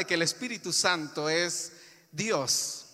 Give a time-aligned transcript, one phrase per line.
[0.00, 1.72] de que el Espíritu Santo es
[2.10, 2.86] Dios.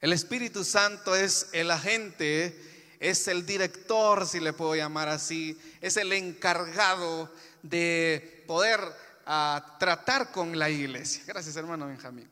[0.00, 2.60] El Espíritu Santo es el agente,
[2.98, 8.80] es el director, si le puedo llamar así, es el encargado de poder
[9.24, 11.22] ah, tratar con la iglesia.
[11.26, 12.28] Gracias, hermano Benjamín.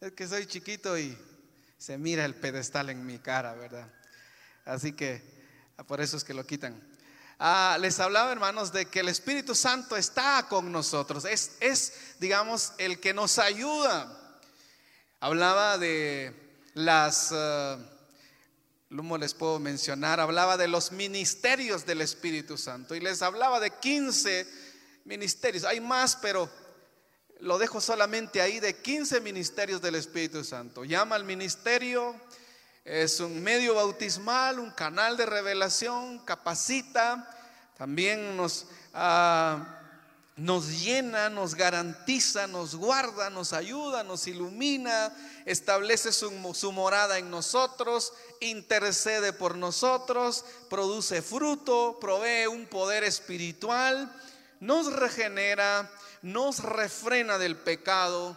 [0.00, 1.16] Es que soy chiquito y
[1.78, 3.88] se mira el pedestal en mi cara, ¿verdad?
[4.64, 5.22] Así que
[5.76, 6.93] ah, por eso es que lo quitan.
[7.46, 11.26] Ah, les hablaba, hermanos, de que el Espíritu Santo está con nosotros.
[11.26, 14.40] Es, es, digamos, el que nos ayuda.
[15.20, 16.34] Hablaba de
[16.72, 17.78] las, uh,
[18.96, 20.20] ¿cómo les puedo mencionar?
[20.20, 22.94] Hablaba de los ministerios del Espíritu Santo.
[22.94, 24.46] Y les hablaba de 15
[25.04, 25.64] ministerios.
[25.64, 26.48] Hay más, pero
[27.40, 30.82] lo dejo solamente ahí de 15 ministerios del Espíritu Santo.
[30.82, 32.18] Llama al ministerio
[32.84, 37.33] es un medio bautismal, un canal de revelación, capacita,
[37.76, 39.80] también nos, ah,
[40.36, 45.12] nos llena, nos garantiza, nos guarda, nos ayuda, nos ilumina,
[45.44, 46.30] establece su,
[46.72, 54.12] morada en nosotros, intercede por nosotros, produce fruto, provee un poder espiritual,
[54.60, 55.90] nos regenera,
[56.22, 58.36] nos refrena del pecado.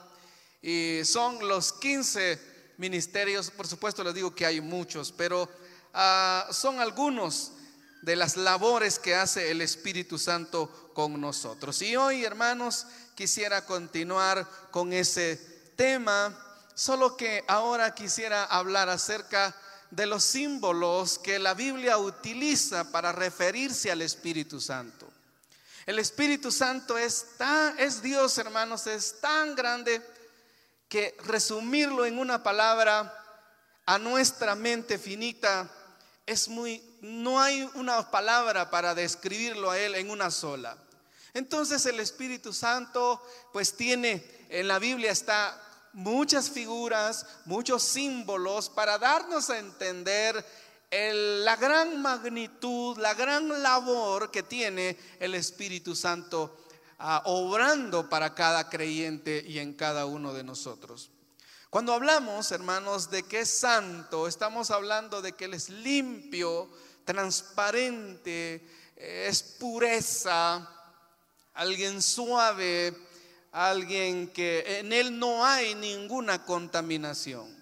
[0.61, 2.39] Y son los 15
[2.77, 5.49] ministerios, por supuesto les digo que hay muchos, pero
[5.93, 7.53] ah, son algunos
[8.01, 11.81] de las labores que hace el Espíritu Santo con nosotros.
[11.81, 15.37] Y hoy, hermanos, quisiera continuar con ese
[15.75, 16.37] tema,
[16.75, 19.55] solo que ahora quisiera hablar acerca
[19.91, 25.07] de los símbolos que la Biblia utiliza para referirse al Espíritu Santo.
[25.85, 27.25] El Espíritu Santo es,
[27.77, 30.01] es Dios, hermanos, es tan grande
[30.89, 33.13] que resumirlo en una palabra
[33.85, 35.69] a nuestra mente finita
[36.27, 40.77] es muy, no hay una palabra para describirlo a él en una sola.
[41.33, 45.59] Entonces el Espíritu Santo pues tiene, en la Biblia está
[45.93, 50.45] muchas figuras, muchos símbolos para darnos a entender
[50.91, 56.57] la gran magnitud, la gran labor que tiene el Espíritu Santo
[57.23, 61.09] obrando para cada creyente y en cada uno de nosotros.
[61.69, 66.69] Cuando hablamos, hermanos, de que es santo, estamos hablando de que Él es limpio,
[67.03, 70.69] transparente, es pureza,
[71.53, 72.95] alguien suave,
[73.51, 77.55] alguien que en Él no hay ninguna contaminación.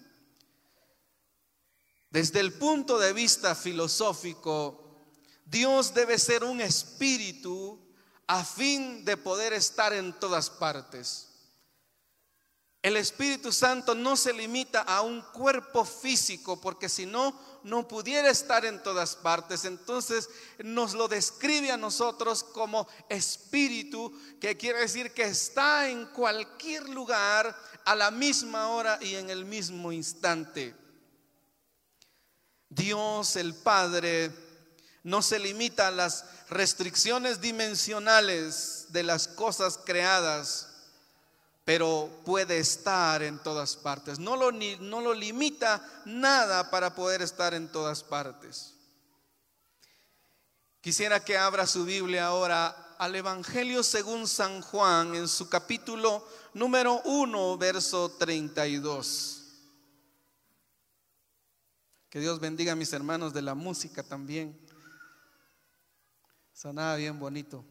[2.10, 5.04] Desde el punto de vista filosófico,
[5.44, 7.78] Dios debe ser un espíritu
[8.28, 11.35] a fin de poder estar en todas partes.
[12.86, 18.30] El Espíritu Santo no se limita a un cuerpo físico, porque si no, no pudiera
[18.30, 19.64] estar en todas partes.
[19.64, 20.30] Entonces
[20.62, 27.60] nos lo describe a nosotros como espíritu, que quiere decir que está en cualquier lugar
[27.84, 30.72] a la misma hora y en el mismo instante.
[32.68, 34.30] Dios el Padre
[35.02, 40.75] no se limita a las restricciones dimensionales de las cosas creadas,
[41.66, 44.20] pero puede estar en todas partes.
[44.20, 48.74] No lo, no lo limita nada para poder estar en todas partes.
[50.80, 57.02] Quisiera que abra su Biblia ahora al Evangelio según San Juan en su capítulo número
[57.04, 59.42] 1, verso 32.
[62.08, 64.56] Que Dios bendiga a mis hermanos de la música también.
[66.52, 67.64] Sonaba bien bonito.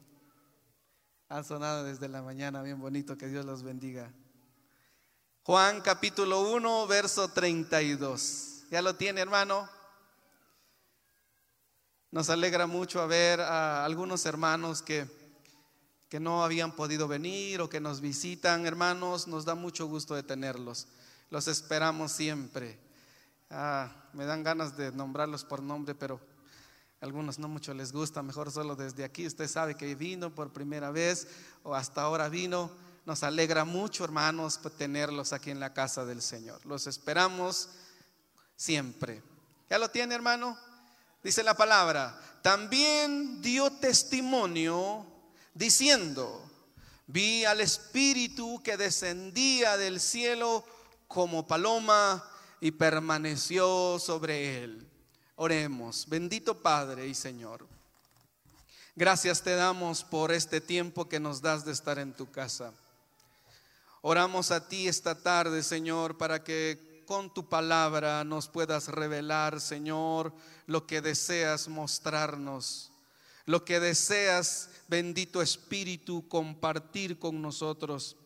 [1.28, 3.18] Han sonado desde la mañana bien bonito.
[3.18, 4.12] Que Dios los bendiga.
[5.42, 8.64] Juan capítulo 1, verso 32.
[8.70, 9.68] ¿Ya lo tiene, hermano?
[12.12, 15.08] Nos alegra mucho ver a algunos hermanos que,
[16.08, 19.26] que no habían podido venir o que nos visitan, hermanos.
[19.26, 20.86] Nos da mucho gusto de tenerlos.
[21.30, 22.78] Los esperamos siempre.
[23.50, 26.20] Ah, me dan ganas de nombrarlos por nombre, pero
[27.06, 29.26] algunos no mucho les gusta, mejor solo desde aquí.
[29.26, 31.28] Usted sabe que vino por primera vez
[31.62, 32.70] o hasta ahora vino.
[33.06, 36.66] Nos alegra mucho, hermanos, tenerlos aquí en la casa del Señor.
[36.66, 37.70] Los esperamos
[38.56, 39.22] siempre.
[39.70, 40.58] ¿Ya lo tiene, hermano?
[41.22, 42.20] Dice la palabra.
[42.42, 45.06] También dio testimonio
[45.54, 46.50] diciendo,
[47.06, 50.64] vi al Espíritu que descendía del cielo
[51.06, 52.28] como paloma
[52.60, 54.90] y permaneció sobre él.
[55.38, 57.66] Oremos, bendito Padre y Señor.
[58.94, 62.72] Gracias te damos por este tiempo que nos das de estar en tu casa.
[64.00, 70.32] Oramos a ti esta tarde, Señor, para que con tu palabra nos puedas revelar, Señor,
[70.66, 72.90] lo que deseas mostrarnos,
[73.44, 78.16] lo que deseas, bendito Espíritu, compartir con nosotros.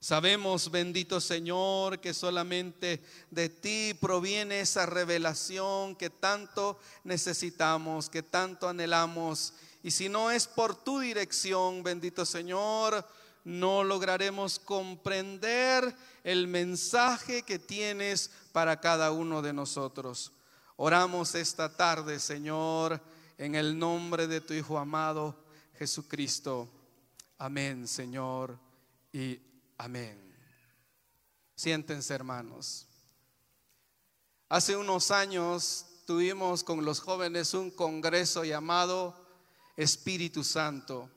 [0.00, 3.02] Sabemos, bendito Señor, que solamente
[3.32, 9.54] de ti proviene esa revelación que tanto necesitamos, que tanto anhelamos.
[9.82, 13.04] Y si no es por tu dirección, bendito Señor,
[13.44, 15.92] no lograremos comprender
[16.22, 20.32] el mensaje que tienes para cada uno de nosotros.
[20.76, 23.00] Oramos esta tarde, Señor,
[23.36, 25.44] en el nombre de tu Hijo amado
[25.76, 26.68] Jesucristo.
[27.38, 28.56] Amén, Señor,
[29.12, 29.40] y
[29.78, 30.28] amén.
[31.54, 32.86] Siéntense, hermanos.
[34.48, 39.14] Hace unos años tuvimos con los jóvenes un congreso llamado
[39.76, 41.10] Espíritu Santo.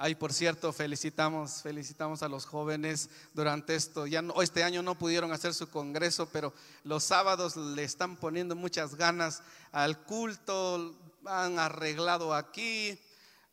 [0.00, 4.06] Ay, por cierto, felicitamos, felicitamos a los jóvenes durante esto.
[4.06, 6.54] Ya no, este año no pudieron hacer su congreso, pero
[6.84, 9.42] los sábados le están poniendo muchas ganas
[9.72, 10.94] al culto.
[11.24, 12.96] Han arreglado aquí,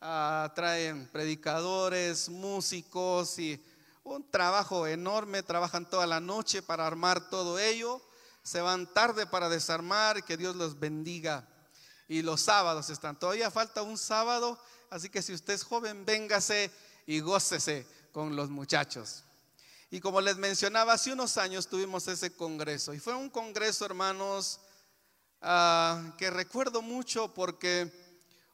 [0.05, 3.63] ah, traen predicadores, músicos y
[4.03, 5.43] un trabajo enorme.
[5.43, 8.01] Trabajan toda la noche para armar todo ello.
[8.43, 10.23] Se van tarde para desarmar.
[10.23, 11.47] Que Dios los bendiga.
[12.07, 13.17] Y los sábados están.
[13.17, 14.59] Todavía falta un sábado
[14.89, 16.71] Así que si usted es joven, véngase
[17.05, 19.23] y gócese con los muchachos.
[19.91, 22.93] Y como les mencionaba, hace unos años tuvimos ese congreso.
[22.93, 24.59] Y fue un congreso, hermanos,
[25.41, 27.91] ah, que recuerdo mucho porque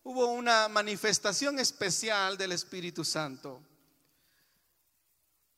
[0.04, 3.62] hubo una manifestación especial del Espíritu Santo.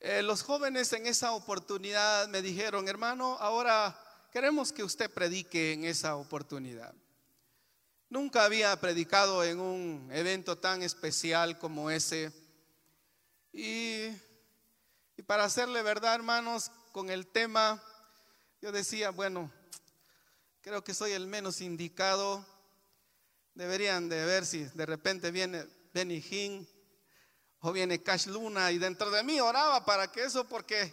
[0.00, 3.98] Eh, los jóvenes en esa oportunidad me dijeron, hermano, ahora
[4.30, 6.94] queremos que usted predique en esa oportunidad.
[8.10, 12.32] Nunca había predicado en un evento tan especial como ese.
[13.52, 14.08] Y,
[15.26, 17.82] para hacerle verdad, hermanos, con el tema,
[18.60, 19.50] yo decía, bueno,
[20.60, 22.44] creo que soy el menos indicado.
[23.54, 26.68] Deberían de ver si de repente viene Benny Hinn
[27.60, 30.92] o viene Cash Luna y dentro de mí oraba para que eso, porque,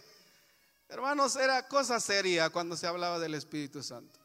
[0.88, 4.20] hermanos, era cosa seria cuando se hablaba del Espíritu Santo.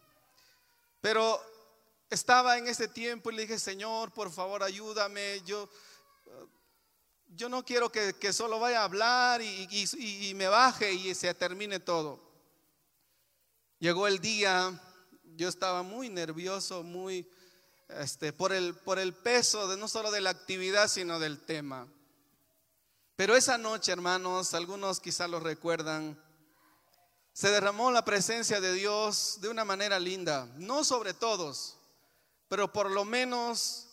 [1.01, 1.41] Pero
[2.09, 5.41] estaba en ese tiempo y le dije, Señor, por favor, ayúdame.
[5.45, 5.69] Yo,
[7.29, 12.21] yo no quiero que, solo vaya a hablar y, me baje y se termine todo.
[13.79, 14.79] Llegó el día,
[15.35, 17.29] yo estaba muy nervioso, muy
[17.89, 21.87] este, por, el, por el peso de no solo de la actividad, sino del tema.
[23.15, 26.21] Pero esa noche, hermanos, algunos quizás lo recuerdan,
[27.33, 31.77] se derramó la presencia de Dios de una manera linda, no sobre todos,
[32.47, 33.87] pero por lo menos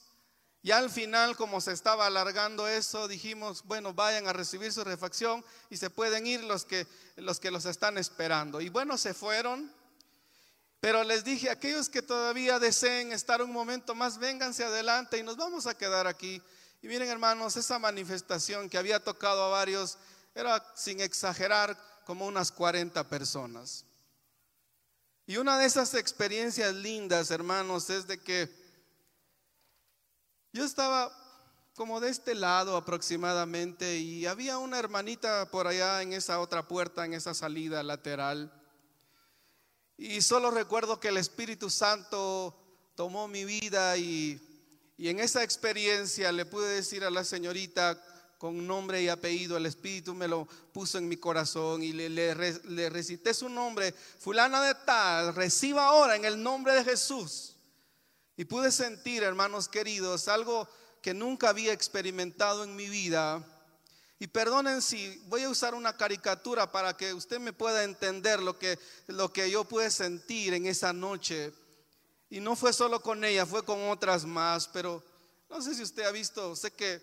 [0.64, 5.44] ya al final, como se estaba alargando eso, dijimos, bueno, vayan a recibir su refacción
[5.69, 6.87] y se pueden ir los que
[7.17, 8.62] los, que los están esperando.
[8.62, 9.70] Y bueno, se fueron.
[10.84, 15.38] Pero les dije, aquellos que todavía deseen estar un momento más, vénganse adelante y nos
[15.38, 16.42] vamos a quedar aquí.
[16.82, 19.96] Y miren hermanos, esa manifestación que había tocado a varios
[20.34, 23.86] era, sin exagerar, como unas 40 personas.
[25.26, 28.54] Y una de esas experiencias lindas, hermanos, es de que
[30.52, 31.10] yo estaba
[31.76, 37.06] como de este lado aproximadamente y había una hermanita por allá en esa otra puerta,
[37.06, 38.52] en esa salida lateral.
[39.96, 42.55] Y solo recuerdo que el Espíritu Santo
[42.94, 44.41] tomó mi vida y,
[44.99, 48.00] en esa experiencia le pude decir a la señorita,
[48.38, 52.91] con nombre y apellido, el Espíritu me lo puso en mi corazón y le, le,
[52.91, 57.56] recité su nombre, fulana de tal, reciba ahora en el nombre de Jesús.
[58.36, 60.69] Y pude sentir, hermanos queridos, algo
[61.01, 63.43] que nunca había experimentado en mi vida.
[64.24, 68.58] Y perdonen si voy a usar una caricatura para que usted me pueda entender lo
[68.58, 68.78] que,
[69.08, 71.52] lo que yo pude sentir en esa noche.
[72.31, 75.04] Y no fue solo con ella, fue con otras más, pero
[75.50, 77.02] no sé si usted ha visto, sé que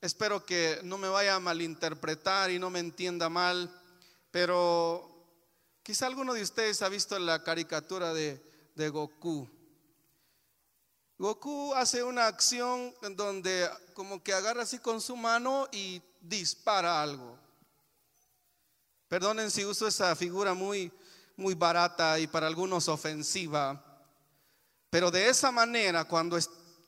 [0.00, 3.70] Espero que no me vaya a malinterpretar y no me entienda mal,
[4.32, 5.08] pero
[5.84, 8.42] quizá alguno de ustedes ha visto la caricatura de,
[8.90, 9.48] Goku.
[11.18, 17.02] Goku hace una acción en donde como que agarra así con su mano y dispara
[17.02, 17.36] algo.
[19.08, 20.92] Perdonen si uso esa figura muy,
[21.36, 23.84] muy barata y para algunos ofensiva,
[24.90, 26.38] pero de esa manera cuando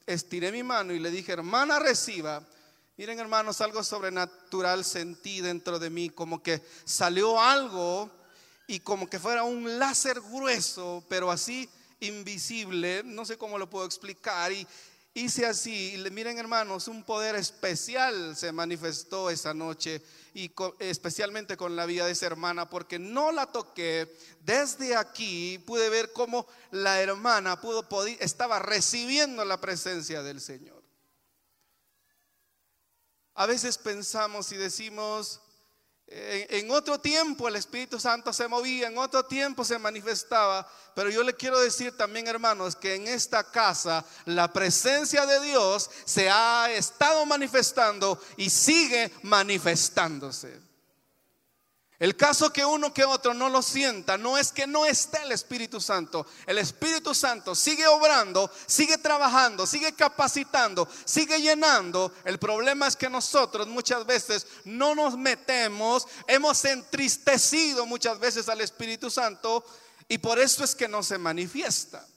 [0.06, 2.42] estiré mi mano y le dije, hermana, reciba,
[3.00, 8.10] Miren hermanos, algo sobrenatural sentí dentro de mí, como que salió algo
[8.66, 11.66] y como que fuera un láser grueso, pero así
[12.00, 14.66] invisible, no sé cómo lo puedo explicar, y
[15.14, 20.02] hice así, y miren hermanos, un poder especial se manifestó esa noche,
[20.34, 25.88] y especialmente con la vida de esa hermana, porque no la toqué, desde aquí pude
[25.88, 27.86] ver cómo la hermana pudo,
[28.20, 30.80] estaba recibiendo la presencia del Señor.
[33.34, 35.40] a veces pensamos y decimos,
[36.12, 41.22] en otro tiempo el Espíritu Santo se movía, en otro tiempo se manifestaba, pero yo
[41.22, 46.68] le quiero decir también, hermanos, que en esta casa la presencia de Dios se ha
[46.72, 50.69] estado manifestando y sigue manifestándose.
[52.00, 55.32] El caso que uno que otro no lo sienta no es que no esté el
[55.32, 56.26] Espíritu Santo.
[56.46, 62.10] El Espíritu Santo sigue obrando, sigue trabajando, sigue capacitando, sigue llenando.
[62.24, 68.62] El problema es que nosotros muchas veces no nos metemos, hemos entristecido muchas veces al
[68.62, 69.62] Espíritu Santo
[70.08, 72.08] y por eso es que no se manifiesta.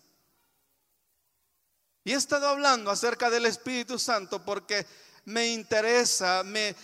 [2.06, 4.88] Y he estado hablando acerca del Espíritu Santo porque
[5.26, 6.76] me interesa, me,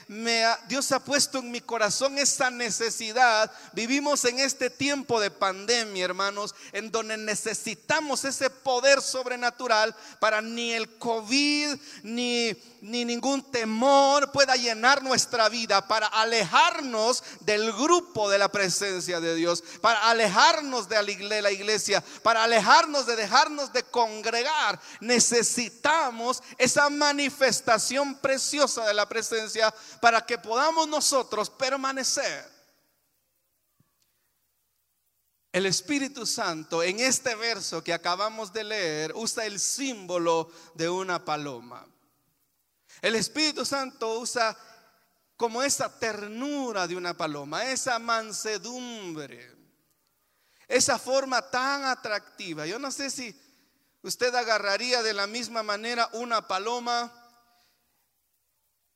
[0.68, 3.52] Dios ha puesto en mi corazón esa necesidad.
[3.74, 10.72] Vivimos en este tiempo de pandemia, hermanos, en donde necesitamos ese poder sobrenatural para ni
[10.72, 18.38] el COVID, ni ni ningún temor pueda llenar nuestra vida para alejarnos del grupo de
[18.38, 24.80] la presencia de Dios, para alejarnos de la iglesia, para alejarnos de dejarnos de congregar.
[25.02, 32.48] Necesitamos esa manifestación preciosa de la presencia para que podamos nosotros permanecer.
[35.52, 41.26] El Espíritu Santo en este verso que acabamos de leer usa el símbolo de una
[41.26, 41.88] paloma.
[43.02, 44.56] El Espíritu Santo usa
[45.36, 49.58] como esa ternura de una paloma, esa mansedumbre,
[50.68, 52.68] esa forma tan atractiva.
[52.68, 53.36] Yo no sé si
[54.04, 57.19] usted agarraría de la misma manera una paloma,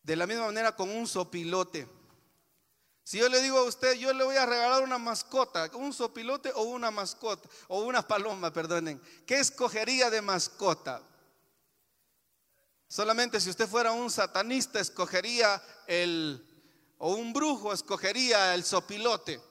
[0.03, 1.87] de la misma manera con un sopilote.
[3.03, 6.51] Si yo le digo a usted, yo le voy a regalar una mascota, un sopilote
[6.55, 11.01] o una mascota, o una paloma, perdonen, ¿qué escogería de mascota?
[12.87, 16.45] Solamente si usted fuera un satanista, escogería el,
[16.97, 19.41] o un brujo, escogería el sopilote.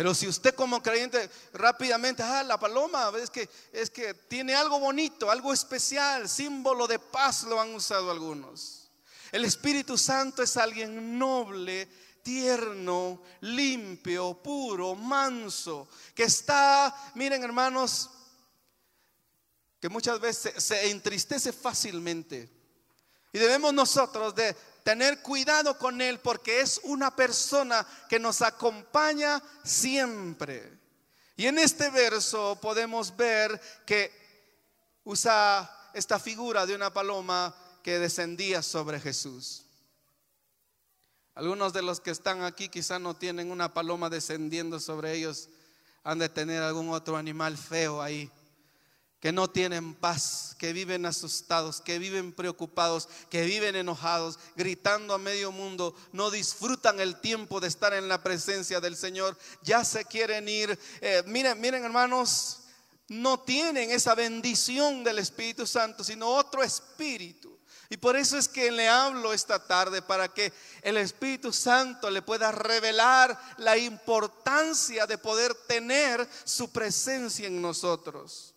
[0.00, 4.80] Pero si usted como creyente rápidamente, ah, la paloma, es que, es que tiene algo
[4.80, 8.88] bonito, algo especial, símbolo de paz lo han usado algunos.
[9.30, 11.86] El Espíritu Santo es alguien noble,
[12.22, 18.08] tierno, limpio, puro, manso, que está, miren hermanos,
[19.78, 22.48] que muchas veces se entristece fácilmente.
[23.34, 29.42] Y debemos nosotros de tener cuidado con él porque es una persona que nos acompaña
[29.64, 30.78] siempre.
[31.36, 34.12] Y en este verso podemos ver que
[35.04, 39.64] usa esta figura de una paloma que descendía sobre Jesús.
[41.34, 45.48] Algunos de los que están aquí quizá no tienen una paloma descendiendo sobre ellos,
[46.02, 48.30] han de tener algún otro animal feo ahí
[49.20, 55.18] que no tienen paz, que viven asustados, que viven preocupados, que viven enojados, gritando a
[55.18, 60.06] medio mundo, no disfrutan el tiempo de estar en la presencia del Señor, ya se
[60.06, 60.78] quieren ir.
[61.02, 62.60] Eh, miren, miren hermanos,
[63.08, 67.58] no tienen esa bendición del Espíritu Santo, sino otro espíritu.
[67.90, 72.22] Y por eso es que le hablo esta tarde, para que el Espíritu Santo le
[72.22, 78.49] pueda revelar la importancia de poder tener su presencia en nosotros.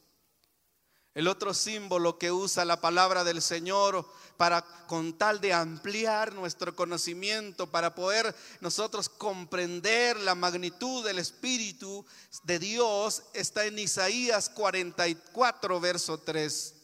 [1.15, 4.03] El otro símbolo que usa la palabra del Señor
[4.35, 12.03] para con tal de ampliar nuestro conocimiento, para poder nosotros comprender la magnitud del Espíritu
[12.43, 16.75] de Dios, está en Isaías 44, verso 3.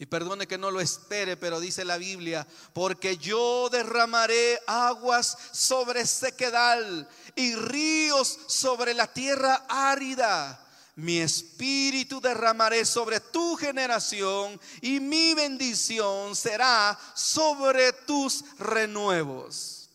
[0.00, 6.06] Y perdone que no lo espere, pero dice la Biblia, porque yo derramaré aguas sobre
[6.06, 10.67] sequedal y ríos sobre la tierra árida
[10.98, 19.90] mi espíritu derramaré sobre tu generación y mi bendición será sobre tus renuevos.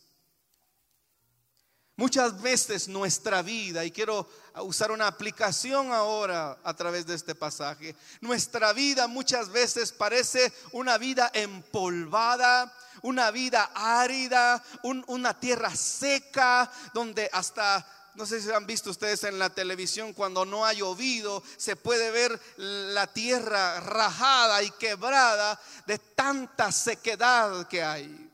[1.97, 4.29] Muchas veces nuestra vida, y quiero
[4.61, 10.97] usar una aplicación ahora a través de este pasaje, nuestra vida muchas veces parece una
[10.97, 18.91] vida empolvada, una vida árida, una tierra seca, donde hasta no sé si han visto
[18.91, 24.69] ustedes en la televisión, cuando no ha llovido, se puede ver la tierra rajada y
[24.71, 28.31] quebrada de tanta sequedad que hay.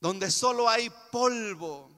[0.00, 1.90] Donde solo hay polvo.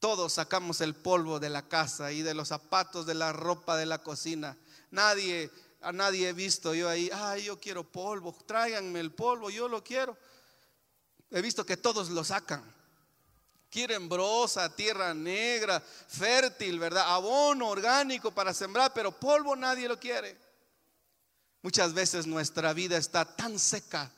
[0.00, 3.86] Todos sacamos el polvo de la casa y de los zapatos, de la ropa, de
[3.86, 4.56] la cocina.
[4.90, 9.68] Nadie, a nadie he visto yo ahí, ay, yo quiero polvo, tráiganme el polvo, yo
[9.68, 10.18] lo quiero.
[11.30, 12.73] He visto que todos lo sacan.
[13.74, 17.12] Quieren brosa, tierra negra, fértil, ¿verdad?
[17.12, 20.38] Abono orgánico para sembrar, pero polvo nadie lo quiere.
[21.60, 24.12] Muchas veces nuestra vida está tan seca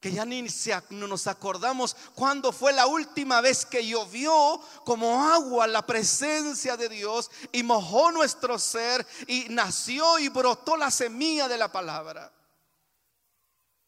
[0.00, 0.42] que ya ni
[0.88, 7.30] nos acordamos cuándo fue la última vez que llovió como agua la presencia de Dios
[7.52, 12.32] y mojó nuestro ser y nació y brotó la semilla de la palabra.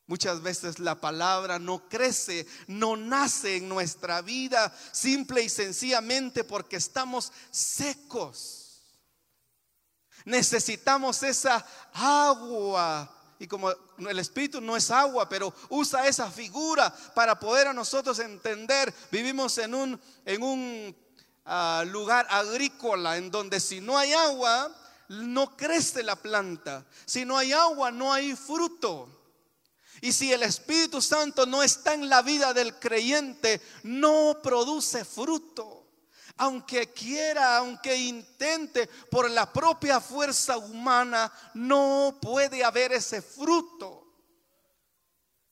[0.08, 6.76] Muchas veces la palabra no crece, no nace en nuestra vida simple y sencillamente porque
[6.76, 8.80] estamos secos.
[10.24, 13.14] Necesitamos esa agua.
[13.38, 18.18] Y como el Espíritu no es agua, pero usa esa figura para poder a nosotros
[18.18, 18.92] entender.
[19.12, 20.96] Vivimos en un, en un
[21.44, 24.74] ah, lugar agrícola en donde si no hay agua,
[25.08, 26.86] no crece la planta.
[27.04, 29.17] Si no hay agua, no hay fruto.
[30.00, 35.78] Y si el Espíritu Santo no está en la vida del creyente, no produce fruto
[36.38, 44.06] aunque quiera, aunque intente por la propia fuerza humana, no puede haber ese fruto.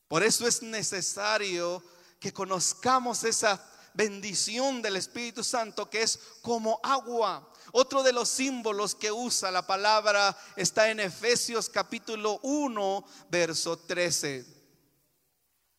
[0.07, 1.83] Por eso es necesario
[2.19, 3.61] que conozcamos esa
[3.93, 7.51] bendición del Espíritu Santo que es como agua.
[7.79, 14.43] Otro de los símbolos que usa la palabra está en Efesios capítulo 1, verso 13.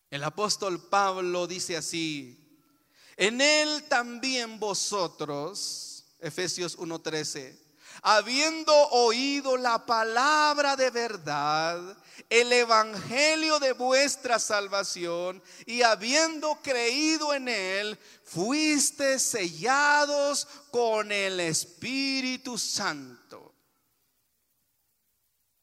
[0.09, 2.39] El apóstol Pablo dice así,
[3.17, 7.59] en él también vosotros, Efesios 1:13,
[8.03, 17.49] habiendo oído la palabra de verdad, el evangelio de vuestra salvación, y habiendo creído en
[17.49, 23.55] él, fuiste sellados con el Espíritu Santo.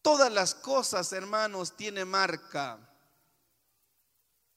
[0.01, 2.77] Todas las cosas, hermanos, tienen marca.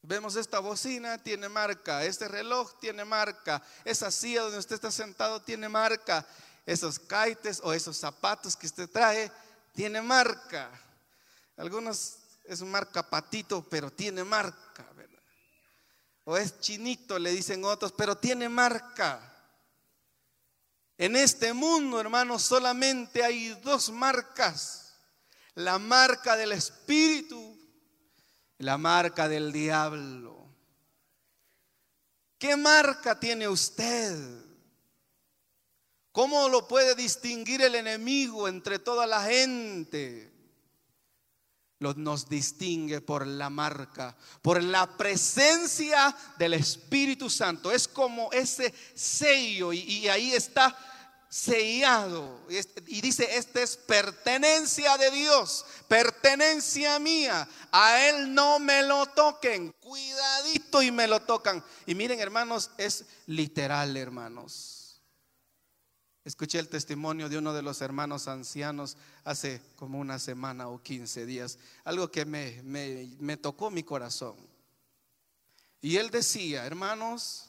[0.03, 2.05] Vemos esta bocina, tiene marca.
[2.05, 3.63] Este reloj tiene marca.
[3.85, 6.27] Esa silla donde usted está sentado tiene marca.
[6.65, 9.33] Esos kaites o esos zapatos que usted trae
[9.75, 10.71] tiene marca.
[11.59, 15.23] Algunos es marca patito, pero tiene marca, ¿verdad?
[16.25, 19.21] O es chinito, le dicen otros, pero tiene marca.
[20.97, 24.95] En este mundo, hermanos, solamente hay dos marcas.
[25.55, 27.59] La marca del Espíritu
[28.59, 30.37] la marca del diablo.
[32.39, 34.17] ¿Qué marca tiene usted?
[36.13, 40.33] ¿Cómo lo puede distinguir el enemigo entre toda la gente?
[41.81, 47.71] Nos distingue por la marca, por la presencia del Espíritu Santo.
[47.71, 50.77] Es como ese sello y, y ahí está
[51.29, 52.41] sellado.
[52.87, 57.49] Y dice, esta es pertenencia de Dios, pertenencia mía.
[57.71, 61.63] A Él no me lo toquen, cuidadito y me lo tocan.
[61.87, 64.78] Y miren hermanos, es literal hermanos.
[66.29, 71.25] Escuché el testimonio de uno de los hermanos ancianos hace como una semana o 15
[71.25, 74.37] días, algo que me, me, me tocó mi corazón.
[75.81, 77.49] Y él decía, hermanos,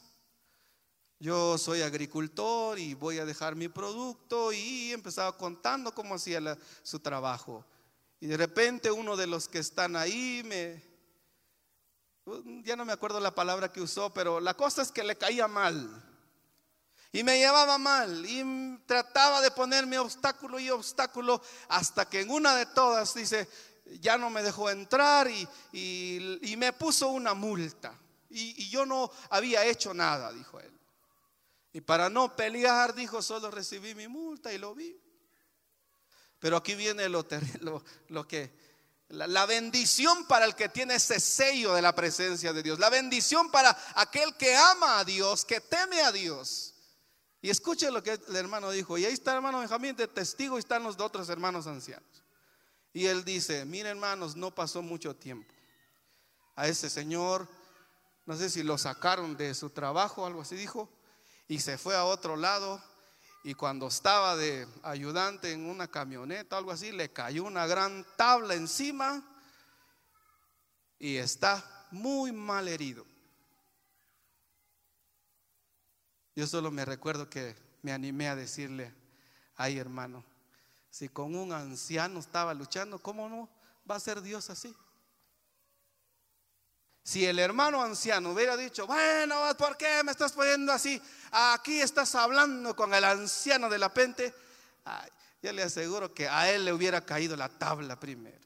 [1.18, 7.00] yo soy agricultor y voy a dejar mi producto y empezaba contando cómo hacía su
[7.00, 7.66] trabajo.
[8.18, 10.82] Y de repente uno de los que están ahí me,
[12.64, 15.48] ya no me acuerdo la palabra que usó, pero la cosa es que le caía
[15.48, 16.06] mal.
[17.12, 22.54] Y me llevaba mal y trataba de ponerme obstáculo y obstáculo hasta que en una
[22.54, 23.48] de todas dice,
[24.00, 27.98] ya no me dejó entrar y, me puso una multa.
[28.28, 30.80] y yo no había hecho nada, dijo él.
[31.72, 35.00] Y para no pelear, dijo, solo recibí mi multa y lo vi.
[36.40, 37.08] Pero aquí viene
[37.60, 38.50] lo, lo, que,
[39.08, 42.78] la, la, bendición para el que tiene ese sello de la presencia de Dios.
[42.78, 46.69] La bendición para aquel que ama a Dios, que teme a Dios.
[47.42, 48.98] Y escuche lo que el hermano dijo.
[48.98, 52.22] Y ahí está el hermano Benjamín de testigo y están los otros hermanos ancianos.
[52.92, 55.52] Y él dice, miren hermanos, no pasó mucho tiempo.
[56.56, 57.48] A ese señor,
[58.26, 60.90] no sé si lo sacaron de su trabajo algo así, dijo
[61.50, 62.80] y se fue a otro lado.
[63.42, 68.54] Y cuando estaba de ayudante en una camioneta, algo así, le cayó una gran tabla
[68.54, 69.20] encima
[70.96, 73.04] y está muy mal herido.
[76.40, 78.94] Yo solo me recuerdo que me animé a decirle,
[79.56, 80.24] ay hermano,
[80.88, 83.46] si con un anciano estaba luchando, ¿cómo no
[83.88, 84.74] va a ser Dios así?
[87.02, 90.98] Si el hermano anciano hubiera dicho, bueno, ¿por qué me estás poniendo así?
[91.30, 94.34] Aquí estás hablando con el anciano de la pente.
[95.42, 98.40] yo le aseguro que a él le hubiera caído la tabla primero.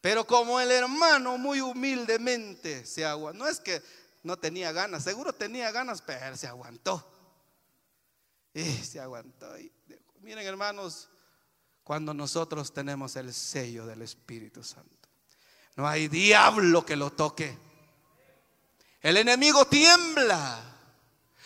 [0.00, 3.80] Pero como el hermano muy humildemente se aguantó, no es que
[4.22, 7.06] no tenía ganas, seguro tenía ganas, pero se aguantó.
[8.52, 9.54] Y se aguantó.
[10.20, 11.08] miren hermanos,
[11.84, 15.08] cuando nosotros tenemos el sello del Espíritu Santo.
[15.76, 17.56] No hay diablo que lo toque.
[19.00, 20.60] El enemigo tiembla.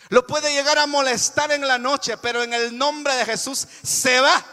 [0.09, 4.19] Lo puede llegar a molestar en la noche, pero en el nombre de Jesús se
[4.19, 4.45] va.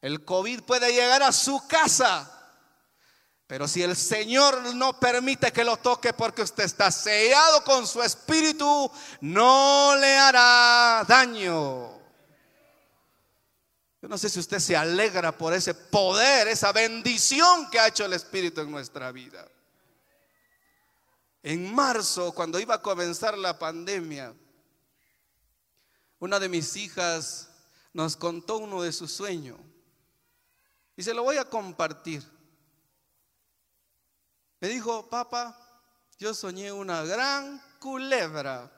[0.00, 2.35] El COVID puede llegar a su casa,
[3.46, 8.02] pero si el Señor no permite que lo toque porque usted está sellado con su
[8.02, 11.96] espíritu, no le hará daño.
[14.02, 18.04] Yo no sé si usted se alegra por ese poder, esa bendición que ha hecho
[18.04, 19.48] el Espíritu en nuestra vida.
[21.42, 24.34] En marzo, cuando iba a comenzar la pandemia,
[26.18, 27.48] una de mis hijas
[27.92, 29.58] nos contó uno de sus sueños
[30.96, 32.35] y se lo voy a compartir.
[34.66, 35.56] Me dijo, papá,
[36.18, 38.68] yo soñé una gran culebra,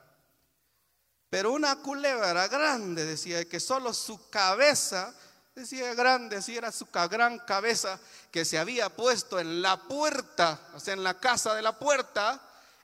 [1.31, 5.15] pero una culebra grande, decía, que solo su cabeza,
[5.55, 7.99] decía grande, así era su gran cabeza,
[8.31, 12.39] que se había puesto en la puerta, o sea, en la casa de la puerta,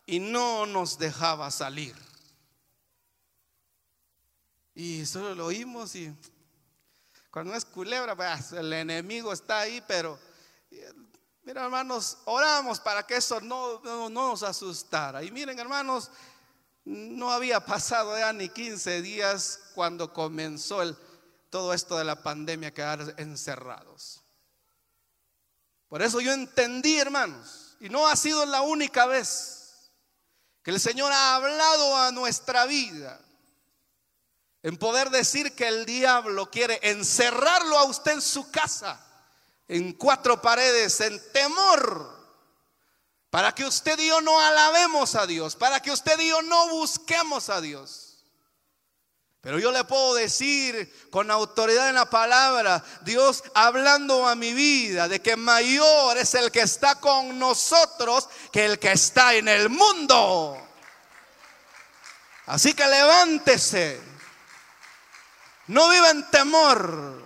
[0.07, 1.95] y no nos dejaba salir.
[4.75, 6.11] Y solo lo oímos y
[7.31, 10.19] cuando es culebra, pues, el enemigo está ahí, pero
[11.44, 15.22] mira hermanos, oramos para que eso no, no, nos asustara.
[15.22, 16.11] Y miren hermanos,
[16.85, 20.83] no había pasado ya ni 15 días cuando comenzó
[21.50, 24.22] todo esto de la pandemia, quedar encerrados.
[25.88, 29.92] Por eso yo entendí, hermanos, y no ha sido la única vez
[30.62, 33.20] que el Señor ha hablado a nuestra vida,
[34.62, 39.04] en poder decir que el diablo quiere encerrarlo a usted en su casa,
[39.68, 42.14] en cuatro paredes, en temor,
[43.31, 46.68] para que usted y yo no alabemos a Dios, para que usted y yo no
[46.68, 48.14] busquemos a Dios.
[49.40, 55.07] Pero yo le puedo decir con autoridad en la palabra, Dios hablando a mi vida,
[55.07, 59.68] de que mayor es el que está con nosotros que el que está en el
[59.68, 60.57] mundo.
[62.46, 64.00] Así que levántese.
[65.66, 67.23] No viva en temor.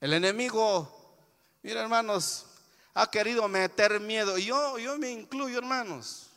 [0.00, 1.18] El enemigo,
[1.62, 2.46] mira hermanos,
[2.94, 4.38] ha querido meter miedo.
[4.38, 6.30] Yo, yo me incluyo, hermanos.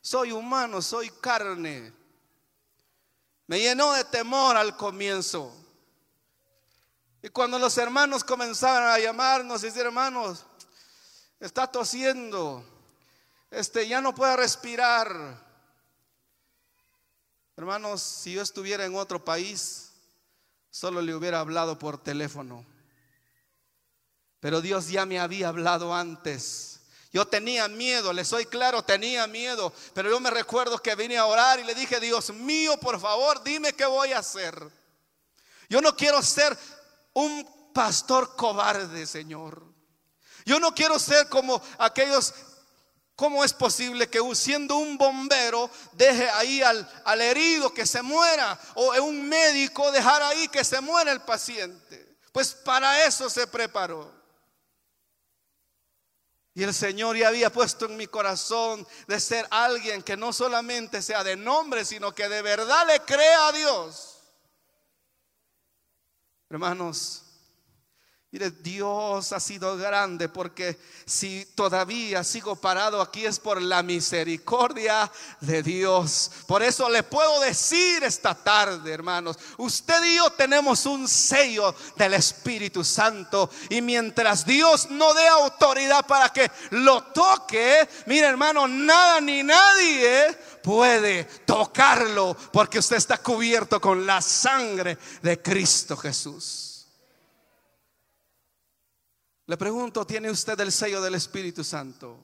[0.00, 1.92] Soy humano, soy carne.
[3.46, 5.54] Me llenó de temor al comienzo.
[7.22, 10.46] Y cuando los hermanos comenzaron a llamarnos y decir, hermanos,
[11.38, 12.64] está tosiendo,
[13.50, 15.50] este ya no puede respirar.
[17.56, 19.92] Hermanos, si yo estuviera en otro país,
[20.70, 22.64] solo le hubiera hablado por teléfono.
[24.40, 26.80] Pero Dios ya me había hablado antes.
[27.12, 31.26] Yo tenía miedo, le soy claro, tenía miedo, pero yo me recuerdo que vine a
[31.26, 34.54] orar y le dije, Dios mío, por favor, dime qué voy a hacer.
[35.68, 36.56] Yo no quiero ser
[37.12, 39.62] un pastor cobarde, Señor.
[40.44, 42.32] Yo no quiero ser como aquellos,
[43.16, 48.58] ¿cómo es posible que siendo un bombero deje ahí al, al herido que se muera
[48.74, 52.18] o un médico dejar ahí que se muera el paciente?
[52.30, 54.19] Pues para eso se preparó.
[56.54, 61.00] Y el Señor ya había puesto en mi corazón de ser alguien que no solamente
[61.00, 64.20] sea de nombre, sino que de verdad le crea a Dios.
[66.48, 67.29] Hermanos,
[68.32, 75.10] Mire, Dios ha sido grande porque si todavía sigo parado aquí es por la misericordia
[75.40, 76.30] de Dios.
[76.46, 82.14] Por eso le puedo decir esta tarde, hermanos, usted y yo tenemos un sello del
[82.14, 89.20] Espíritu Santo y mientras Dios no dé autoridad para que lo toque, mire hermano, nada
[89.20, 96.69] ni nadie puede tocarlo porque usted está cubierto con la sangre de Cristo Jesús.
[99.50, 102.16] Le pregunto, ¿tiene usted el sello del Espíritu Santo?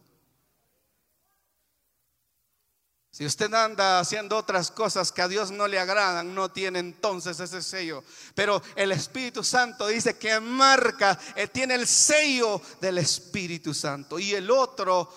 [3.10, 7.40] Si usted anda haciendo otras cosas que a Dios no le agradan, no tiene entonces
[7.40, 8.04] ese sello.
[8.36, 14.20] Pero el Espíritu Santo dice que marca, eh, tiene el sello del Espíritu Santo.
[14.20, 15.12] Y el otro,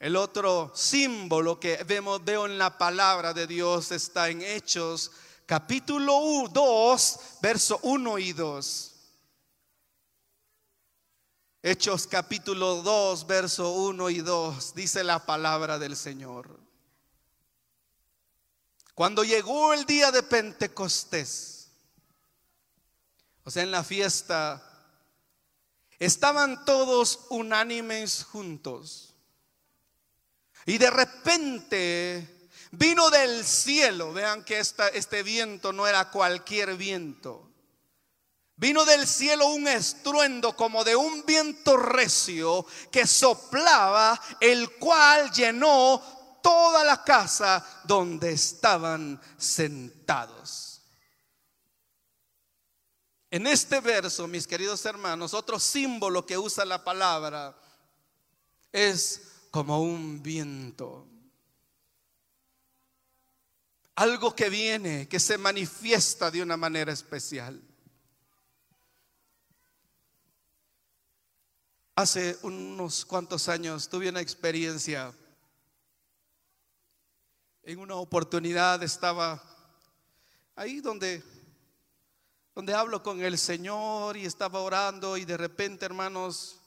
[0.00, 5.12] el otro símbolo que vemos, veo en la palabra de Dios está en Hechos
[5.46, 8.95] capítulo 2, verso 1 y 2.
[11.68, 16.60] Hechos capítulo 2, verso 1 y 2, dice la palabra del Señor.
[18.94, 21.72] Cuando llegó el día de Pentecostés,
[23.42, 24.62] o sea, en la fiesta,
[25.98, 29.12] estaban todos unánimes juntos.
[30.66, 32.36] Y de repente
[32.72, 34.12] Vino del cielo.
[34.12, 37.48] Vean que este viento no era cualquier viento.
[38.58, 46.40] Vino del cielo un estruendo como de un viento recio que soplaba, el cual llenó
[46.42, 50.80] toda la casa donde estaban sentados.
[53.30, 57.54] En este verso, mis queridos hermanos, otro símbolo que usa la palabra
[58.72, 61.06] es como un viento.
[63.96, 67.65] Algo que viene, que se manifiesta de una manera especial.
[71.96, 75.12] Hace unos cuantos años tuve una experiencia.
[77.62, 79.42] En una oportunidad estaba
[80.54, 81.24] ahí donde
[82.56, 86.58] donde hablo con el Señor y estaba orando y de repente, hermanos,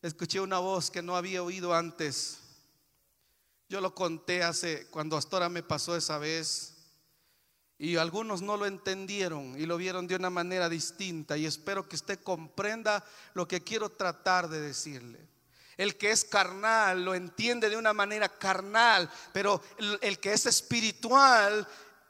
[0.00, 2.40] escuché una voz que no había oído antes.
[3.68, 6.77] Yo lo conté hace, cuando Astora me pasó esa vez,
[7.78, 11.94] y algunos no lo entendieron y lo vieron de una manera distinta, y espero que
[11.94, 15.28] usted comprenda lo que quiero tratar de decirle.
[15.76, 19.62] El que es carnal lo entiende de una manera carnal, pero
[20.00, 21.66] el, que es espiritual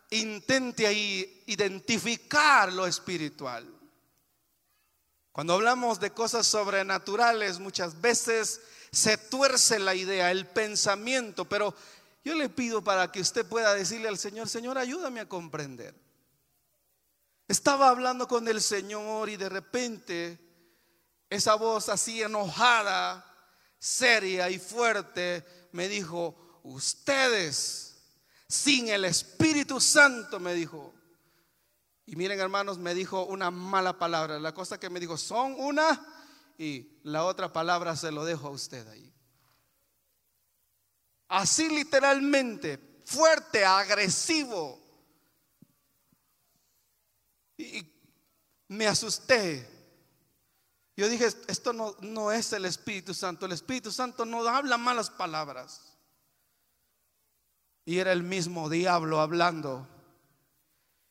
[0.09, 3.67] intente ahí identificar lo espiritual.
[5.33, 11.75] Cuando hablamos de cosas sobrenaturales, muchas veces se tuerce la idea, el pensamiento, pero
[12.29, 15.95] yo le pido para que usted pueda decirle al Señor, Señor, ayúdame a comprender.
[17.49, 20.39] Estaba hablando con el Señor y de repente
[21.31, 23.25] esa voz así enojada,
[23.79, 27.97] seria y fuerte me dijo, ustedes
[28.47, 30.95] sin el Espíritu Santo, me dijo.
[32.05, 34.39] Y miren hermanos, me dijo una mala palabra.
[34.39, 36.07] La cosa que me dijo son una
[36.59, 39.08] y la otra palabra se lo dejo a usted ahí.
[41.29, 44.81] Así literalmente, fuerte, agresivo.
[47.59, 47.87] Y
[48.69, 49.69] me asusté.
[50.97, 53.47] Yo dije, esto no, no es el Espíritu Santo.
[53.47, 55.97] El Espíritu Santo no habla malas palabras.
[57.85, 59.87] Y era el mismo diablo hablando.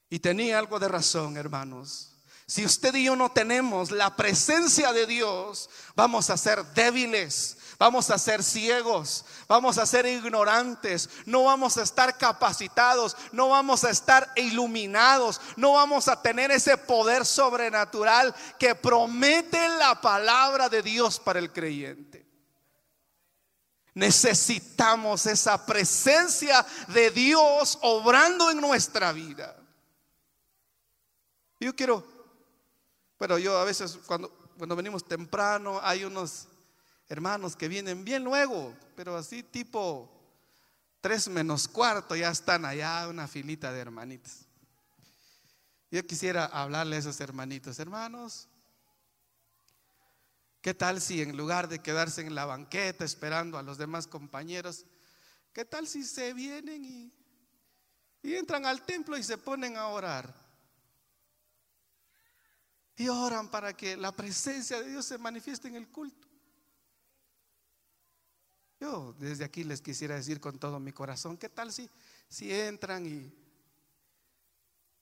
[0.09, 2.16] Y tenía algo de razón, hermanos.
[2.47, 8.09] Si usted y yo no tenemos la presencia de Dios, vamos a ser débiles, vamos
[8.09, 13.89] a ser ciegos, vamos a ser ignorantes, no vamos a estar capacitados, no vamos a
[13.89, 21.19] estar iluminados, no vamos a tener ese poder sobrenatural que promete la palabra de Dios
[21.19, 22.25] para el creyente.
[23.93, 29.57] Necesitamos esa presencia de Dios obrando en nuestra vida.
[31.59, 32.16] Yo quiero,
[33.17, 36.47] pero yo a veces cuando, cuando venimos temprano hay unos
[37.09, 40.11] hermanos que vienen bien luego, pero así tipo
[41.01, 44.45] tres menos cuarto ya están allá una filita de hermanitos.
[45.89, 48.49] Yo quisiera hablarle a esos hermanitos, hermanos,
[50.67, 54.85] ¿Qué tal si en lugar de quedarse en la banqueta esperando a los demás compañeros,
[55.53, 57.13] qué tal si se vienen y,
[58.35, 60.35] entran al templo y se ponen a orar?
[62.97, 66.27] Y oran para que la presencia de Dios se manifieste en el culto.
[68.79, 71.89] Yo desde aquí les quisiera decir con todo mi corazón, ¿qué tal si,
[72.27, 73.31] si entran y,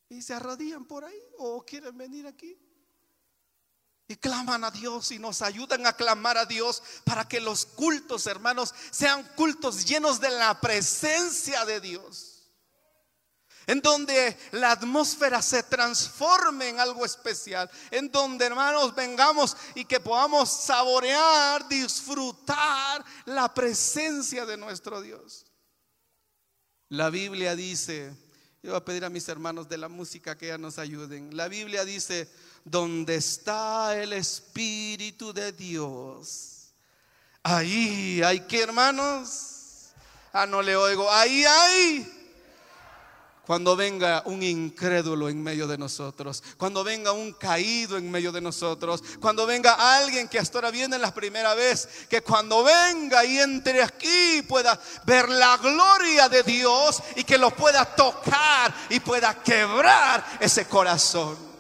[0.10, 2.58] y se arrodillan por ahí o quieren venir aquí?
[4.08, 8.28] Y claman a Dios y nos ayudan a clamar a Dios para que los cultos,
[8.28, 12.35] hermanos, sean cultos llenos de la presencia de Dios.
[13.68, 17.70] En donde la atmósfera se transforme en algo especial.
[17.92, 25.46] En donde, hermanos, vengamos y que podamos saborear, disfrutar la presencia de nuestro Dios.
[26.90, 28.16] La Biblia dice,
[28.62, 31.36] yo voy a pedir a mis hermanos de la música que ya nos ayuden.
[31.36, 32.30] La Biblia dice,
[32.64, 36.74] donde está el Espíritu de Dios.
[37.44, 39.90] Ahí hay que, hermanos.
[40.34, 41.10] Ah, no le oigo.
[41.12, 42.15] Ahí hay.
[43.46, 48.42] Cuando venga un incrédulo en medio de nosotros, cuando venga un caído en medio de
[48.42, 53.40] nosotros, cuando venga alguien que hasta ahora viene la primera vez, que cuando venga y
[53.40, 59.36] entre aquí pueda ver la gloria de Dios y que lo pueda tocar y pueda
[59.44, 61.55] quebrar ese corazón.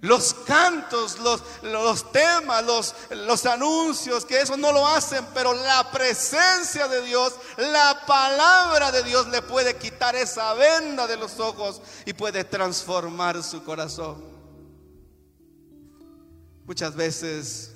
[0.00, 6.86] Los cantos, los, temas, los, los anuncios, que eso no lo hacen, pero la presencia
[6.86, 12.12] de Dios, la palabra de Dios le puede quitar esa venda de los ojos y
[12.12, 14.24] puede transformar su corazón.
[16.64, 17.72] Muchas veces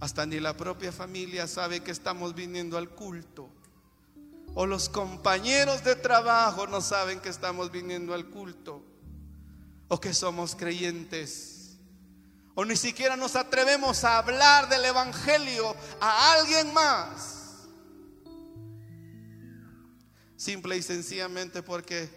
[0.00, 3.48] hasta ni la propia familia sabe que estamos viniendo al culto.
[4.54, 8.82] O los compañeros de trabajo no saben que estamos viniendo al culto.
[9.88, 11.78] O que somos creyentes.
[12.54, 17.38] O ni siquiera nos atrevemos a hablar del Evangelio a alguien más.
[20.36, 22.08] Simple y sencillamente porque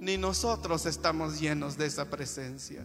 [0.00, 2.84] ni nosotros estamos llenos de esa presencia.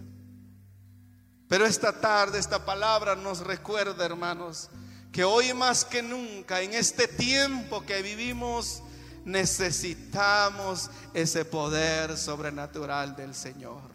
[1.47, 4.69] Pero esta tarde, esta palabra nos recuerda, hermanos,
[5.11, 8.81] que hoy más que nunca, en este tiempo que vivimos,
[9.25, 13.92] necesitamos ese poder sobrenatural del Señor.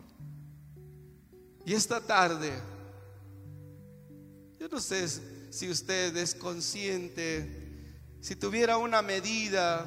[1.68, 2.50] Y esta tarde,
[4.58, 5.06] yo no sé
[5.50, 9.84] si usted es consciente, si tuviera una medida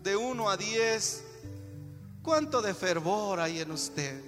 [0.00, 1.24] de 1 a 10,
[2.22, 4.22] ¿cuánto de fervor hay en usted?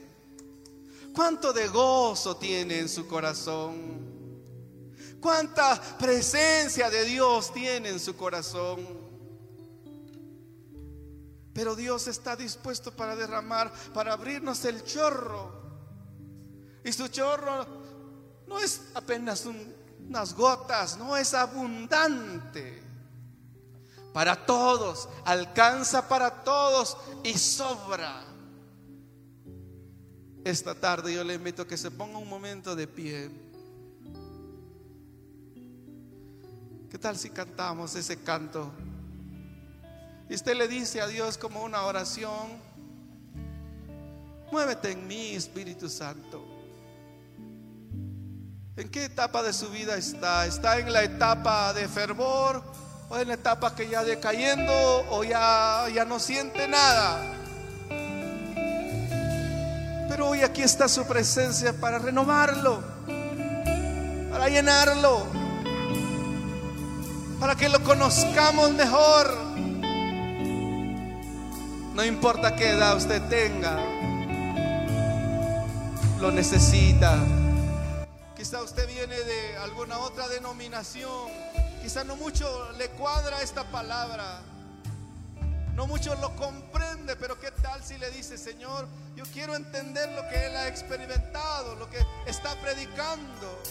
[1.14, 3.70] ¿Cuánto de gozo tiene en su corazón?
[5.20, 8.84] ¿Cuánta presencia de Dios tiene en su corazón?
[11.54, 15.69] Pero Dios está dispuesto para derramar, para abrirnos el chorro.
[16.84, 17.66] Y su chorro
[18.46, 22.82] no es apenas unas gotas, no es abundante.
[24.12, 28.24] Para todos, alcanza para todos y sobra.
[30.42, 33.30] Esta tarde yo le invito a que se ponga un momento de pie.
[36.90, 38.72] ¿Qué tal si cantamos ese canto?
[40.28, 42.60] Y usted le dice a Dios como una oración,
[44.50, 46.59] muévete en mí, Espíritu Santo.
[48.80, 50.46] ¿En qué etapa de su vida está?
[50.46, 52.62] ¿Está en la etapa de fervor
[53.10, 54.72] o en la etapa que ya decayendo
[55.10, 57.20] o ya, ya no siente nada?
[60.08, 62.82] Pero hoy aquí está su presencia para renovarlo,
[64.32, 65.26] para llenarlo,
[67.38, 69.36] para que lo conozcamos mejor.
[71.94, 73.76] No importa qué edad usted tenga,
[76.18, 77.18] lo necesita.
[78.50, 81.28] Quizá usted viene de alguna otra denominación,
[81.80, 84.40] quizá no mucho le cuadra esta palabra.
[85.76, 90.28] No mucho lo comprende, pero ¿qué tal si le dice, Señor, yo quiero entender lo
[90.28, 93.62] que Él ha experimentado, lo que está predicando?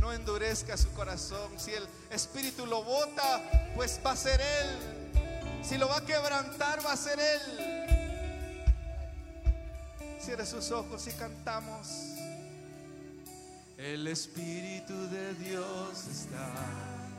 [0.00, 1.50] No endurezca su corazón.
[1.58, 3.42] Si el Espíritu lo bota,
[3.74, 5.62] pues va a ser Él.
[5.62, 7.42] Si lo va a quebrantar, va a ser Él.
[10.18, 12.16] Cierre sus ojos y cantamos.
[13.78, 16.50] El Espíritu de Dios está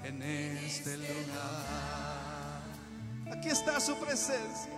[0.03, 2.63] en este lugar.
[3.31, 4.73] Aquí está su presencia.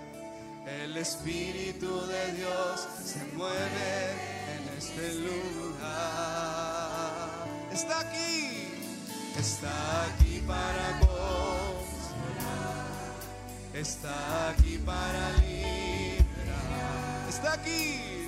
[0.67, 4.11] El Espíritu de Dios se mueve
[4.51, 5.79] en este lugar.
[7.71, 8.73] Está aquí,
[9.37, 12.87] está aquí para consolar,
[13.73, 18.27] está aquí para liberar, está aquí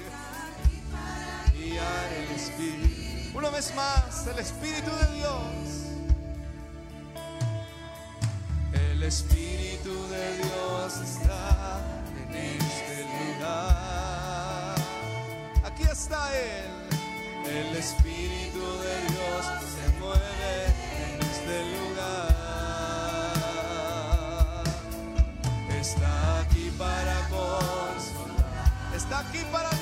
[0.90, 3.01] para guiar el Espíritu.
[3.34, 5.82] Una vez más, el Espíritu de Dios
[9.02, 11.82] El Espíritu de Dios está
[12.30, 14.76] en este lugar.
[15.64, 16.70] Aquí está Él.
[17.50, 20.54] El Espíritu de Dios se mueve
[21.02, 22.14] en este lugar.
[25.80, 28.96] Está aquí para consolar.
[28.96, 29.81] Está aquí para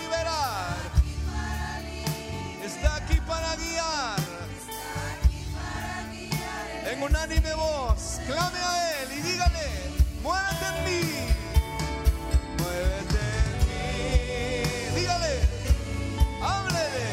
[7.10, 9.68] unánime voz, clame a Él y dígale,
[10.22, 11.02] muévete en mí,
[12.60, 15.34] muévete en mí, dígale,
[16.42, 17.08] háblele,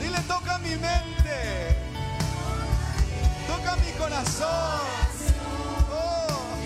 [0.00, 1.76] dile, toca mi mente,
[3.46, 4.80] toca mi corazón,
[5.92, 6.56] oh,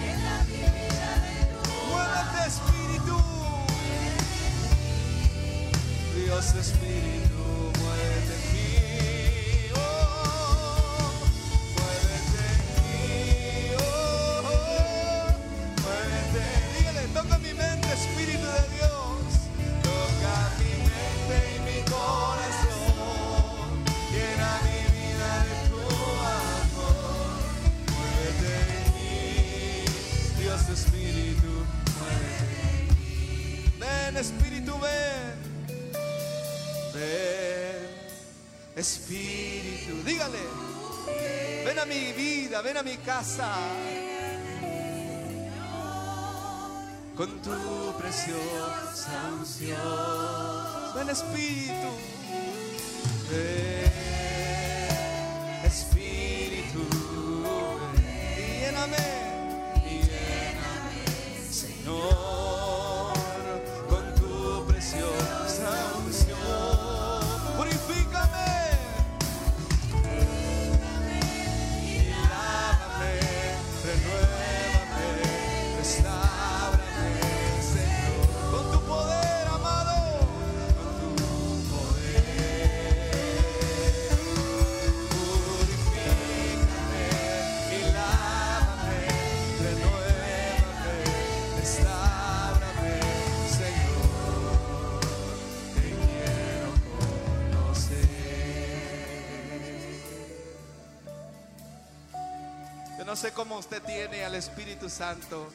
[1.91, 3.19] muévete Espíritu,
[6.17, 7.24] Dios Espíritu,
[34.17, 35.35] Espíritu, ven.
[36.95, 37.89] Ven,
[38.77, 40.39] Espíritu, dígale.
[41.65, 43.53] Ven a mi vida, ven a mi casa.
[47.17, 50.95] Con tu preciosa unción.
[50.95, 51.91] Ven Espíritu.
[53.31, 53.74] Ven,
[103.15, 105.47] No sé cómo usted tiene al Espíritu Santo.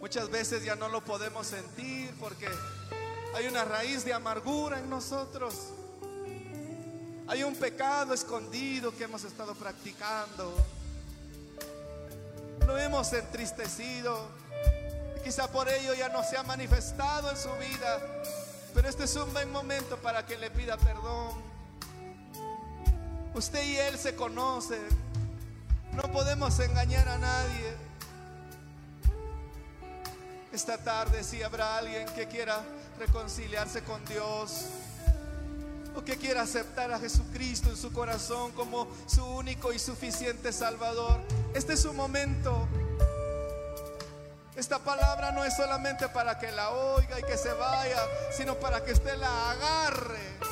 [0.00, 2.48] Muchas veces ya no lo podemos sentir porque
[3.34, 5.54] hay una raíz de amargura en nosotros.
[7.26, 10.54] Hay un pecado escondido que hemos estado practicando.
[12.66, 14.30] Lo hemos entristecido.
[15.22, 18.24] quizá por ello ya no se ha manifestado en su vida.
[18.72, 21.34] Pero este es un buen momento para que le pida perdón.
[23.34, 25.04] Usted y él se conocen.
[25.96, 27.74] No podemos engañar a nadie.
[30.52, 32.62] Esta tarde si habrá alguien que quiera
[32.98, 34.66] reconciliarse con Dios
[35.94, 41.18] o que quiera aceptar a Jesucristo en su corazón como su único y suficiente Salvador,
[41.54, 42.68] este es su momento.
[44.54, 48.00] Esta palabra no es solamente para que la oiga y que se vaya,
[48.36, 50.45] sino para que usted la agarre.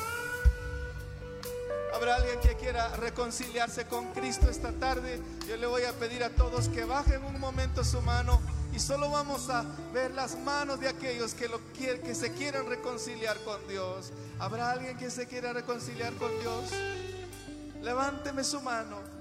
[1.95, 5.21] Habrá alguien que quiera reconciliarse con Cristo esta tarde.
[5.47, 8.41] Yo le voy a pedir a todos que bajen un momento su mano
[8.73, 13.37] y solo vamos a ver las manos de aquellos que, lo, que se quieran reconciliar
[13.45, 14.11] con Dios.
[14.39, 16.65] ¿Habrá alguien que se quiera reconciliar con Dios?
[17.81, 19.14] Levánteme su mano.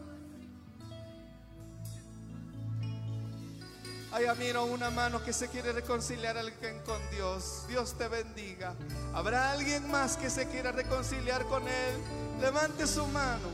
[4.14, 7.64] Ahí miro una mano que se quiere reconciliar alguien con Dios.
[7.66, 8.72] Dios te bendiga.
[9.12, 11.96] ¿Habrá alguien más que se quiera reconciliar con Él?
[12.40, 13.48] Levante su mano.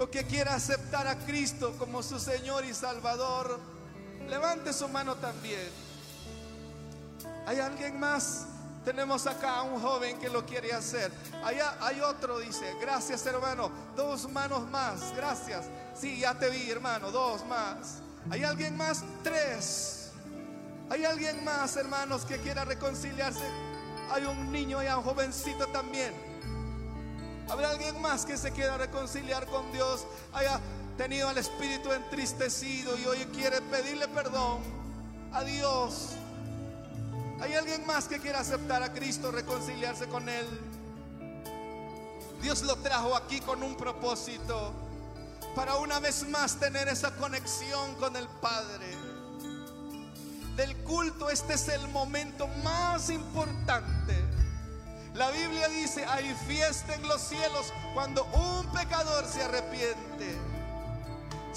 [0.00, 3.60] O que quiera aceptar a Cristo como su Señor y Salvador.
[4.28, 5.70] Levante su mano también.
[7.46, 8.46] ¿Hay alguien más?
[8.84, 11.12] Tenemos acá a un joven que lo quiere hacer.
[11.44, 12.74] Allá hay otro, dice.
[12.80, 13.70] Gracias, hermano.
[13.94, 15.14] Dos manos más.
[15.14, 15.66] Gracias.
[15.94, 17.12] Sí, ya te vi, hermano.
[17.12, 18.02] Dos más.
[18.30, 19.04] ¿Hay alguien más?
[19.22, 20.10] Tres.
[20.90, 23.44] ¿Hay alguien más, hermanos, que quiera reconciliarse?
[24.10, 26.12] Hay un niño y un jovencito también.
[27.48, 30.06] ¿Habrá alguien más que se quiera reconciliar con Dios?
[30.32, 30.60] Haya
[30.96, 34.60] tenido al espíritu entristecido y hoy quiere pedirle perdón
[35.32, 36.10] a Dios.
[37.40, 40.46] ¿Hay alguien más que quiera aceptar a Cristo, reconciliarse con Él?
[42.42, 44.72] Dios lo trajo aquí con un propósito,
[45.56, 48.86] para una vez más tener esa conexión con el Padre.
[50.54, 54.14] Del culto, este es el momento más importante.
[55.14, 60.38] La Biblia dice, hay fiesta en los cielos cuando un pecador se arrepiente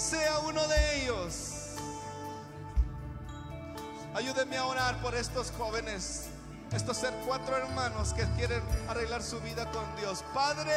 [0.00, 1.74] sea uno de ellos.
[4.14, 6.24] Ayúdenme a orar por estos jóvenes,
[6.72, 10.24] estos ser cuatro hermanos que quieren arreglar su vida con Dios.
[10.32, 10.72] Padre,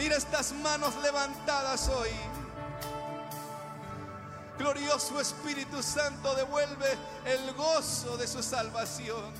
[0.00, 2.08] mira estas manos levantadas hoy.
[4.56, 6.96] Glorioso Espíritu Santo, devuelve
[7.26, 9.30] el gozo de su salvación.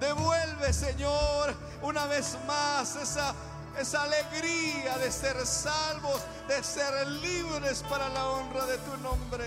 [0.00, 3.32] Devuelve, Señor, una vez más esa
[3.78, 9.44] esa alegría de ser salvos, de ser libres para la honra de tu nombre.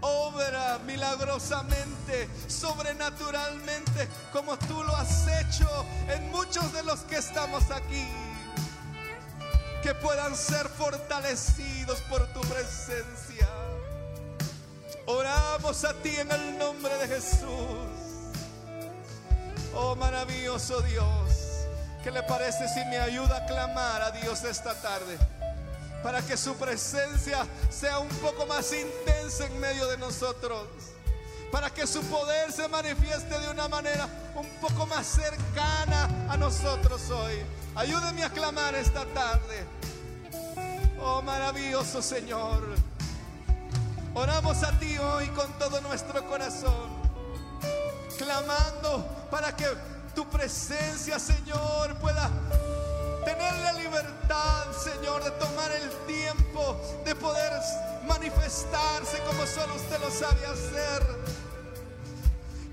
[0.00, 5.68] Obra milagrosamente, sobrenaturalmente, como tú lo has hecho
[6.08, 8.06] en muchos de los que estamos aquí.
[9.82, 13.48] Que puedan ser fortalecidos por tu presencia.
[15.06, 17.98] Oramos a ti en el nombre de Jesús.
[19.74, 21.66] Oh maravilloso Dios.
[22.02, 25.18] ¿Qué le parece si me ayuda a clamar a Dios esta tarde?
[26.02, 30.66] Para que su presencia sea un poco más intensa en medio de nosotros.
[31.50, 37.10] Para que su poder se manifieste de una manera un poco más cercana a nosotros
[37.10, 37.42] hoy.
[37.74, 39.66] Ayúdeme a clamar esta tarde.
[41.00, 42.62] Oh maravilloso Señor.
[44.14, 46.98] Oramos a ti hoy con todo nuestro corazón.
[48.16, 49.66] Clamando para que
[50.14, 52.28] tu presencia, Señor, pueda
[53.28, 57.52] tener la libertad, Señor, de tomar el tiempo, de poder
[58.06, 61.02] manifestarse como solo usted lo sabe hacer.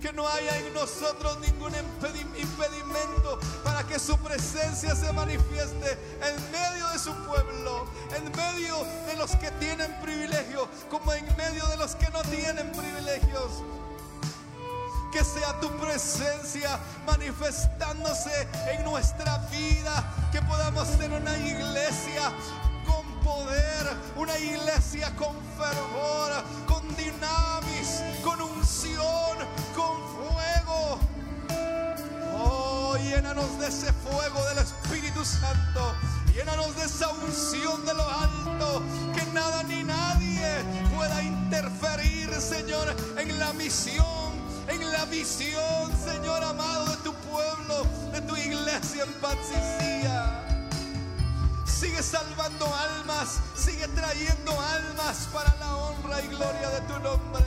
[0.02, 6.88] Que no haya en nosotros ningún impedimento para que su presencia se manifieste en medio
[6.90, 11.96] de su pueblo, en medio de los que tienen privilegio, como en medio de los
[11.96, 13.64] que no tienen privilegios
[15.16, 22.34] que sea tu presencia manifestándose en nuestra vida, que podamos ser una iglesia
[22.86, 29.38] con poder, una iglesia con fervor, con dinamis, con unción,
[29.74, 31.00] con fuego.
[32.38, 35.96] Oh, llénanos de ese fuego del Espíritu Santo.
[36.34, 38.84] Llénanos de esa unción de lo alto,
[39.16, 40.62] que nada ni nadie
[40.94, 44.35] pueda interferir, Señor, en la misión
[44.76, 50.44] en la visión, Señor amado, de tu pueblo, de tu iglesia en Patsicía.
[51.66, 57.44] Sigue salvando almas, sigue trayendo almas para la honra y gloria de tu nombre.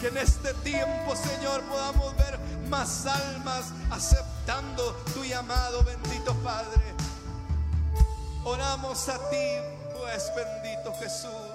[0.00, 6.94] Que en este tiempo, Señor, podamos ver más almas aceptando tu llamado, bendito Padre.
[8.44, 9.46] Oramos a ti,
[9.96, 11.51] pues bendito Jesús.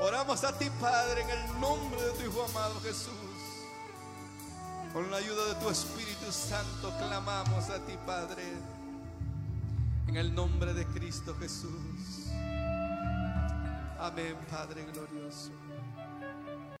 [0.00, 3.12] Oramos a ti, Padre, en el nombre de tu Hijo amado Jesús.
[4.92, 8.42] Con la ayuda de tu Espíritu Santo clamamos a ti, Padre.
[10.06, 12.30] En el nombre de Cristo Jesús.
[13.98, 15.50] Amén, Padre glorioso.